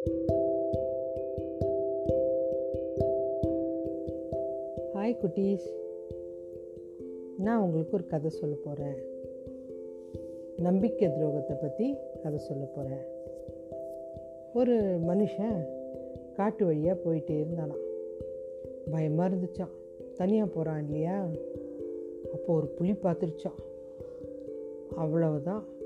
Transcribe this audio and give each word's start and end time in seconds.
Hi 0.00 0.20
குட்டீஸ். 4.94 5.66
நான் 7.38 7.62
உங்களுக்கு 7.62 7.94
ஒரு 7.94 8.06
கதை 8.06 8.30
சொல்ல 8.30 8.54
போகிறேன் 8.64 8.94
நம்பிக்கை 10.56 11.08
துரோகத்தை 11.08 11.60
பற்றி 11.60 11.94
கதை 12.22 12.38
சொல்ல 12.38 12.64
போகிறேன் 12.64 13.04
ஒரு 14.54 14.76
மனுஷன் 15.08 15.66
காட்டு 16.32 16.64
வழியாக 16.64 17.00
போயிட்டே 17.04 17.44
இருந்தானாம். 17.44 17.84
பயமாக 18.90 19.34
இருந்துச்சான் 19.34 19.74
தனியாக 20.16 20.50
போகிறான் 20.50 20.84
இல்லையா? 20.84 21.26
அப்போ 22.32 22.54
ஒரு 22.54 22.66
புலி 22.66 22.90
பார்த்துருச்சான் 22.90 23.60
அவ்வளவுதான். 24.96 25.78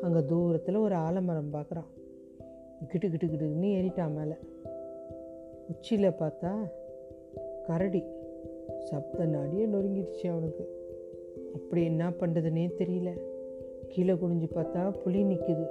அங்கே 0.00 0.24
தூரத்தில் 0.24 0.74
ஒரு 0.74 0.94
ஆலமரம் 0.94 1.52
பார்க்குறான் 1.52 1.86
கிட்டு 2.88 3.10
கிட்டு 3.10 3.26
கிட்டுன்னு 3.26 3.64
ஏறிட்டான் 3.64 4.14
மேலே. 4.14 4.34
உச்சியில் 5.68 6.10
பார்த்தா 6.10 6.54
கரடி. 7.66 8.02
சப்த 8.84 9.26
நாடியே 9.26 9.66
நொறுங்கிடுச்சு 9.66 10.30
அவனுக்கு. 10.30 10.68
அப்படி 11.54 11.84
என்ன 11.84 12.10
பண்ணுறதுனே 12.10 12.70
தெரியல. 12.78 13.20
கீழே 13.88 14.12
குனிஞ்சு 14.12 14.48
பார்த்தா 14.54 14.92
புளி 15.04 15.24
நிற்குது 15.24 15.66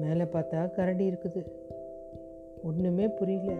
மேலே 0.00 0.22
பார்த்தா 0.22 0.70
கரடி 0.70 1.06
இருக்குது. 1.10 1.42
ஒன்றுமே 2.62 3.08
புரியல. 3.08 3.52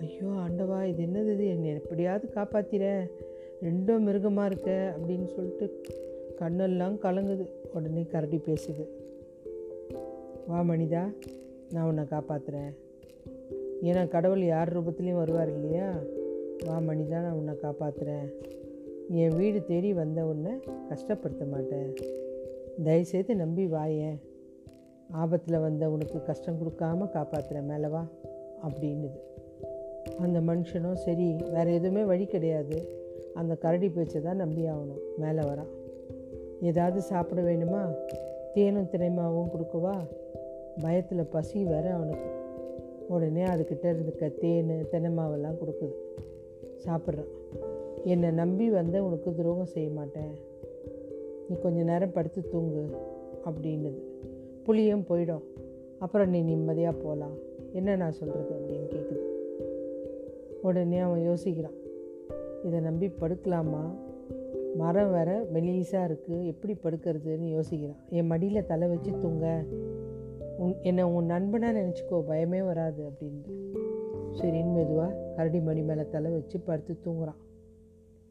ஐயோ 0.00 0.26
ஆண்டவா 0.26 0.78
இது 0.86 1.02
என்னது 1.04 1.32
இது? 1.32 1.48
என்னை 1.48 1.70
எப்படியாவது 1.70 2.28
காப்பாத்திர 2.34 2.84
ரெண்டும் 3.62 3.98
மிருகமாக 3.98 4.50
இருக்க 4.52 4.94
அப்படின்னு 4.96 5.26
சொல்லிட்டு 5.26 5.66
கண்ணெல்லாம் 6.40 6.96
கலங்குது. 7.02 7.44
உடனே 7.74 8.02
கரடி 8.02 8.40
பேசுது. 8.46 8.84
வா 10.46 10.60
மனிதா 10.60 11.02
நான் 11.72 11.88
உன்னை 11.88 12.04
காப்பாற்றுறேன் 12.04 12.72
ஏன்னா 13.82 14.08
கடவுள் 14.08 14.42
யார் 14.44 14.76
ரூபத்துலேயும் 14.76 15.20
வருவார் 15.22 15.52
இல்லையா? 15.52 15.88
வா 16.66 16.76
மனிதா 16.78 17.18
நான் 17.24 17.32
உன்னை 17.32 17.54
காப்பாற்றுறேன் 17.62 18.28
என் 19.10 19.36
வீடு 19.36 19.64
தேடி 19.64 19.92
வந்த 19.92 20.26
உன்னை 20.26 20.52
கஷ்டப்படுத்த 20.88 21.48
மாட்டேன். 21.50 21.94
தயவுசெய்து 22.84 23.34
நம்பி 23.34 23.66
வாயேன். 23.66 24.18
ஆபத்தில் 25.10 25.58
வந்த 25.58 25.90
உனக்கு 25.90 26.22
கஷ்டம் 26.22 26.58
கொடுக்காம 26.60 27.08
காப்பாற்றுற 27.12 27.62
மேலவா 27.68 28.06
அப்படின்னுது. 28.68 29.20
அந்த 30.18 30.40
மனுஷனும் 30.40 30.94
சரி 30.94 31.36
வேறு 31.52 31.74
எதுவுமே 31.74 32.04
வழி 32.04 32.26
கிடையாது. 32.26 33.04
அந்த 33.34 33.54
கரடி 33.54 33.88
பேச்சை 33.88 34.20
தான் 34.20 34.36
நம்பி 34.36 34.64
ஆகணும் 34.64 35.00
மேலே 35.16 35.40
வரான் 35.40 35.68
ஏதாவது 36.60 37.02
சாப்பிட 37.02 37.40
வேணுமா? 37.40 37.94
தேனும் 38.52 38.88
தினைமாவும் 38.92 39.48
கொடுக்கவா? 39.48 40.08
பயத்தில் 40.80 41.26
பசி 41.26 41.64
வேற 41.64 41.94
அவனுக்கு. 41.94 42.30
உடனே 43.08 43.44
அதுக்கிட்ட 43.44 43.92
இருந்துக்க 43.92 44.38
தேன் 44.38 44.86
தினைமாவெல்லாம் 44.92 45.58
கொடுக்குது. 45.66 45.94
சாப்பிட்றான். 46.84 47.28
என்னை 48.04 48.30
நம்பி 48.30 48.70
வந்த 48.70 49.02
உனக்கு 49.04 49.34
துரோகம் 49.34 49.64
செய்ய 49.64 49.90
மாட்டேன். 49.90 50.36
நீ 51.48 51.56
கொஞ்ச 51.62 51.82
நேரம் 51.82 52.12
படுத்து 52.12 52.48
தூங்கு 52.48 52.96
அப்படின்னுது. 53.44 54.02
புளியும் 54.66 55.04
போயிடும். 55.08 55.42
அப்புறம் 55.98 56.30
நீ 56.30 56.40
நிம்மதியாக 56.40 56.96
போகலாம் 56.96 57.44
என்ன 57.72 57.96
நான் 57.96 58.12
சொல்கிறது 58.12 58.54
அப்படின்னு 58.54 58.94
கேட்குது 58.94 59.34
உடனே 60.62 60.98
அவன் 60.98 61.28
யோசிக்கிறான். 61.28 61.76
இதை 62.64 62.80
நம்பி 62.80 63.08
படுக்கலாமா? 63.08 63.94
மரம் 64.74 65.12
வேற 65.12 65.46
மெலீஸாக 65.54 66.06
இருக்குது 66.06 66.46
எப்படி 66.46 66.76
படுக்கிறதுன்னு 66.82 67.60
யோசிக்கிறான். 67.60 67.96
என் 68.08 68.26
மடியில் 68.26 68.66
தலை 68.66 68.88
வச்சு 68.88 69.18
தூங்க. 69.18 69.64
உன் 70.58 70.74
என்னை 70.82 71.04
உன் 71.04 71.24
நண்பனாக 71.24 71.78
நினச்சிக்கோ. 71.78 72.24
பயமே 72.28 72.64
வராது 72.64 73.04
அப்படின்ட்டு. 73.04 73.78
சரின்னு 74.40 74.74
மெதுவாக 74.74 75.32
கரடி 75.36 75.60
மணி 75.60 75.82
மேலே 75.82 76.04
தலை 76.10 76.30
வச்சு 76.30 76.60
படுத்து 76.60 76.96
தூங்குறான். 77.04 77.40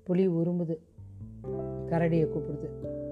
புலி 0.03 0.28
உருமுது 0.28 0.79
கரடியை 1.88 2.28
கூப்பிடுது. 2.28 3.03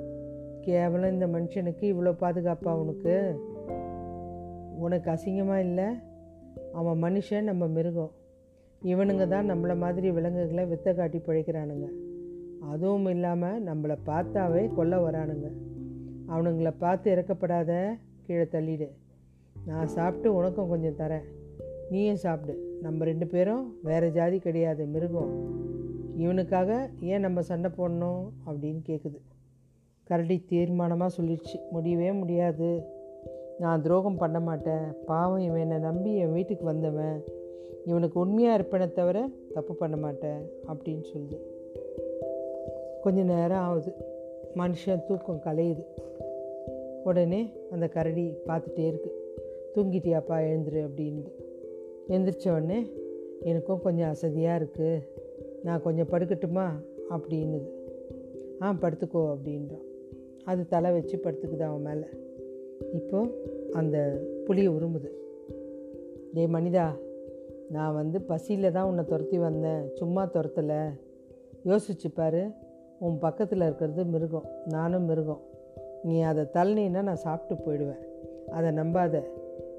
கேவலம் 0.64 1.12
இந்த 1.12 1.28
மனுஷனுக்கு 1.28 1.86
இவ்வளோ 1.94 2.12
பாதுகாப்பா 2.20 2.72
உனக்கு? 2.74 3.42
உனக்கு 4.78 5.12
அசிங்கமாக 5.12 5.60
இல்லை? 5.60 5.88
அவன் 6.74 7.04
மனுஷன் 7.04 7.42
நம்ம 7.42 7.68
மிருகம். 7.68 8.12
இவனுங்க 8.82 9.28
தான் 9.28 9.50
நம்மளை 9.50 9.78
மாதிரி 9.78 10.12
விலங்குகளை 10.12 10.64
வித்த 10.66 10.96
காட்டி 10.96 11.18
பிழைக்கிறானுங்க. 11.18 11.88
அதுவும் 12.60 13.06
இல்லாமல் 13.06 13.64
நம்மளை 13.66 13.98
பார்த்தாவே 14.06 14.74
கொல்ல 14.74 15.10
வரானுங்க. 15.10 15.48
அவனுங்களை 16.28 16.74
பார்த்து 16.78 17.16
இறக்கப்படாத 17.16 17.72
கீழே 18.26 18.44
தள்ளிடு. 18.44 18.90
நான் 19.66 19.88
சாப்பிட்டு 19.88 20.36
உனக்கும் 20.36 20.70
கொஞ்சம் 20.70 20.98
தரேன். 20.98 21.26
நீயும் 21.90 22.24
சாப்பிடு. 22.26 22.78
நம்ம 22.82 23.04
ரெண்டு 23.04 23.28
பேரும் 23.28 23.78
வேறு 23.84 24.12
ஜாதி 24.12 24.40
கிடையாது 24.40 24.86
மிருகம். 24.86 25.62
இவனுக்காக 26.18 26.90
ஏன் 27.00 27.20
நம்ம 27.20 27.42
சண்டை 27.42 27.72
போடணும் 27.78 28.24
அப்படின்னு 28.46 28.82
கேட்குது 28.86 29.20
கரடி 30.04 30.46
தீர்மானமாக 30.50 31.08
சொல்லிடுச்சு. 31.22 31.70
முடியவே 31.72 32.12
முடியாது. 32.12 32.84
நான் 33.60 33.82
துரோகம் 33.82 34.18
பண்ண 34.18 34.40
மாட்டேன். 34.40 35.04
பாவம் 35.06 35.40
இவன் 35.40 35.60
என்னை 35.60 35.78
நம்பி 35.78 36.16
என் 36.16 36.34
வீட்டுக்கு 36.34 36.66
வந்தவன். 36.66 37.24
இவனுக்கு 37.86 38.20
உண்மையாக 38.20 38.62
இருப்பேனே 38.62 38.92
தவிர 38.92 39.30
தப்பு 39.54 39.76
பண்ண 39.76 39.98
மாட்டேன் 39.98 40.50
அப்படின்னு 40.68 41.04
சொல்லுது. 41.14 41.40
கொஞ்ச 43.02 43.24
நேரம் 43.24 43.58
ஆகுது. 43.58 43.94
மனுஷன் 44.56 45.06
தூக்கம் 45.06 45.42
கலையுது. 45.46 45.84
உடனே 47.04 47.52
அந்த 47.72 47.88
கரடி 47.88 48.34
பார்த்துட்டே 48.48 48.88
இருக்கு. 48.88 49.38
தூங்கிட்டியாப்பா 49.76 50.38
எழுந்துரு 50.44 50.90
அப்படின்ட்டு 50.90 51.32
எழுந்திரிச்ச 52.08 52.50
உடனே 52.50 52.92
எனக்கும் 53.42 53.82
கொஞ்சம் 53.82 54.10
அசதியாக 54.10 54.66
இருக்குது 54.66 55.02
நான் 55.64 55.82
கொஞ்சம் 55.82 56.10
படுக்கட்டுமா? 56.10 56.68
அப்படின்னுது. 57.10 57.70
ஆ 58.62 58.78
படுத்துக்கோ 58.82 59.34
அப்படின்றான் 59.34 59.92
அது 60.46 60.68
தலை 60.68 60.92
வச்சு 60.92 61.18
படுத்துக்குது 61.18 61.62
அவன் 61.62 61.82
மேலே. 61.82 62.06
இப்போது 62.94 63.32
அந்த 63.72 64.22
புளி 64.48 64.68
உருமுது 64.68 65.12
டே 66.34 66.48
மனிதா 66.48 66.88
நான் 67.70 67.94
வந்து 67.94 68.22
பசியில் 68.22 68.72
தான் 68.72 68.86
உன்னை 68.86 69.04
துரத்தி 69.04 69.38
வந்தேன். 69.38 69.96
சும்மா 69.96 70.26
துரத்தலை. 70.26 70.82
யோசிச்சு 71.66 72.14
பாரு 72.14 72.50
உன் 73.00 73.18
பக்கத்தில் 73.18 73.62
இருக்கிறது 73.62 74.06
மிருகம். 74.06 74.46
நானும் 74.66 75.04
மிருகம். 75.04 75.42
நீ 76.04 76.22
அதை 76.22 76.44
தள்ளினா 76.54 77.02
நான் 77.02 77.16
சாப்பிட்டு 77.16 77.72
போயிடுவேன். 77.72 78.04
அதை 78.50 78.72
நம்பாத. 78.72 79.24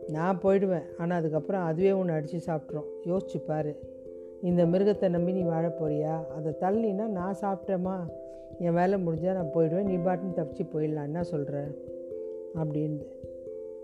நான் 0.08 0.40
போயிடுவேன். 0.42 0.82
ஆனால் 0.98 1.18
அதுக்கப்புறம் 1.18 1.64
அதுவே 1.64 1.92
உன்னை 1.92 2.14
அடித்து 2.14 2.52
சாப்பிட்றோம் 2.52 2.86
யோசிச்சு 3.04 3.38
பாரு. 3.46 3.76
இந்த 4.42 4.66
மிருகத்தை 4.66 5.08
நம்பி 5.08 5.32
நீ 5.32 5.42
வாழ 5.42 5.68
போறியா? 5.68 6.26
அதை 6.26 6.52
தள்ளினா 6.60 7.06
நான் 7.06 7.36
சாப்பிட்டேம்மா. 7.40 8.08
என் 8.58 8.74
வேலை 8.74 9.06
முடிஞ்சால் 9.06 9.32
நான் 9.32 9.54
போயிடுவேன். 9.54 9.82
நீ 9.82 9.96
பாட்டுன்னு 9.96 10.38
தப்பிச்சு 10.38 10.66
போயிடலாம். 10.74 11.04
என்ன 11.04 11.22
சொல்கிற 11.22 11.68
அப்படின்னு 12.54 13.06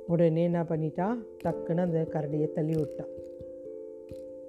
உடனே 0.06 0.42
என்ன 0.42 0.62
பண்ணிட்டான் 0.62 1.16
டக்குன்னு 1.44 1.78
அந்த 1.78 2.06
கரடியை 2.12 2.53
தள்ளி 2.53 2.75
விட்டான் 2.76 3.08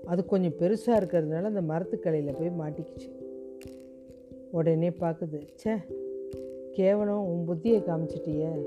அது 0.06 0.26
கொஞ்சம் 0.26 0.56
பெருசாக 0.60 1.00
இருக்கிறதுனால 1.00 1.44
அந்த 1.44 1.62
மரத்துக்கலையில் 1.62 2.38
போய் 2.40 2.60
மாட்டிக்கிச்சு. 2.60 3.10
உடனே 4.52 4.90
பார்க்குது 4.90 5.48
ச்சே 5.64 5.76
கேவலம் 6.72 7.26
உன் 7.26 7.48
புத்தியை 7.48 7.80
காமிச்சிட்டிய. 7.82 8.66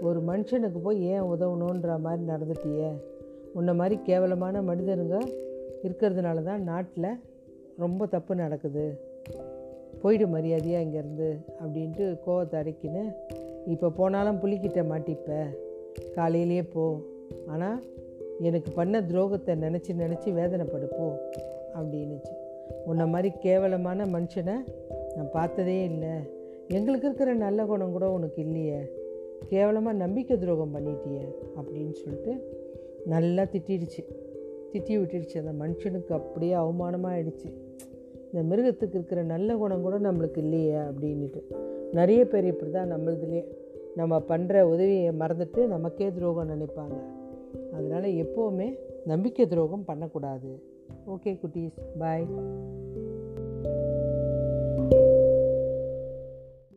ஒரு 0.00 0.20
மனுஷனுக்கு 0.20 0.78
போய் 0.82 1.02
ஏன் 1.02 1.22
உதவணுன்ற 1.22 2.00
மாதிரி 2.00 2.22
நடந்துட்டிய? 2.28 2.92
உன்னை 3.54 3.74
மாதிரி 3.74 4.00
கேவலமான 4.02 4.62
மனிதனுங்க 4.62 5.18
இருக்கிறதுனால 5.82 6.42
தான் 6.42 6.62
நாட்டில் 6.62 7.18
ரொம்ப 7.76 8.06
தப்பு 8.06 8.34
நடக்குது. 8.34 9.00
போயிடு 10.06 10.26
மரியாதையாக 10.26 10.84
இங்கேருந்து 10.86 11.36
அப்படின்ட்டு 11.62 12.18
கோவத்தை 12.26 12.56
அடக்கின்னு 12.60 13.12
இப்போ 13.66 13.90
போனாலும் 13.90 14.38
புலிக்கிட்ட 14.42 14.80
மாட்டிப்ப. 14.82 15.46
காலையிலேயே 16.14 16.62
போ. 16.62 17.00
ஆனால் 17.46 17.84
எனக்கு 18.40 18.70
பண்ண 18.70 19.00
துரோகத்தை 19.00 19.54
நினச்சி 19.54 19.92
நினச்சி 19.98 20.28
வேதனைப்படுப்போ 20.32 21.06
அப்படின்னுச்சு. 21.74 22.32
உன்னை 22.84 23.06
மாதிரி 23.06 23.32
கேவலமான 23.38 24.06
மனுஷனை 24.06 24.56
நான் 25.16 25.30
பார்த்ததே 25.32 25.84
இல்லை. 25.84 26.14
எங்களுக்கு 26.68 27.06
இருக்கிற 27.06 27.34
நல்ல 27.34 27.64
குணம் 27.64 27.92
கூட 27.92 28.10
உனக்கு 28.10 28.42
இல்லையே. 28.42 28.80
கேவலமாக 29.48 29.96
நம்பிக்கை 29.96 30.38
துரோகம் 30.38 30.74
பண்ணிட்டியே 30.74 31.24
அப்படின்னு 31.56 31.92
சொல்லிட்டு 31.92 32.34
நல்லா 33.04 33.42
திட்டிடுச்சு. 33.42 34.04
திட்டி 34.72 34.94
விட்டுடுச்சு. 34.98 35.38
அந்த 35.38 35.64
மனுஷனுக்கு 35.64 36.12
அப்படியே 36.12 36.52
அவமானமாக 36.52 37.14
ஆயிடுச்சு 37.14 37.64
இந்த 38.32 38.56
மிருகத்துக்கு 38.56 38.94
இருக்கிற 38.94 39.22
நல்ல 39.22 39.54
குணம் 39.54 39.82
கூட 39.82 39.98
நம்மளுக்கு 39.98 40.38
இல்லையே 40.38 40.74
அப்படின்ட்டு 40.74 41.42
நிறைய 41.92 42.26
பேர் 42.26 42.44
இப்படி 42.44 42.70
தான் 42.70 42.92
நம்மளதுலேயே. 42.92 43.44
நம்ம 43.96 44.22
பண்ணுற 44.28 44.60
உதவியை 44.60 45.08
மறந்துட்டு 45.08 45.66
நமக்கே 45.66 46.12
துரோகம் 46.12 46.48
நினைப்பாங்க. 46.48 46.96
அதனால் 47.72 48.02
எப்போவுமே 48.02 48.76
நம்பிக்கை 49.04 49.46
துரோகம் 49.46 49.84
பண்ணக்கூடாது. 49.84 50.62
ஓகே 51.08 51.36
குட்டீஸ் 51.36 51.78
பாய். 51.98 52.26